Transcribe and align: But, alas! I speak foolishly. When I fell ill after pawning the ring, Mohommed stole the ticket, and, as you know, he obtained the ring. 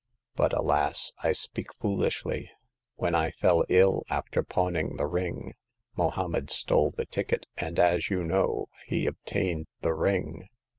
But, 0.35 0.53
alas! 0.57 1.11
I 1.23 1.31
speak 1.31 1.71
foolishly. 1.75 2.49
When 2.95 3.13
I 3.13 3.29
fell 3.29 3.63
ill 3.69 4.03
after 4.09 4.41
pawning 4.41 4.97
the 4.97 5.05
ring, 5.05 5.53
Mohommed 5.95 6.49
stole 6.49 6.89
the 6.89 7.05
ticket, 7.05 7.45
and, 7.55 7.77
as 7.77 8.09
you 8.09 8.23
know, 8.23 8.65
he 8.87 9.05
obtained 9.05 9.67
the 9.83 9.93
ring. 9.93 10.49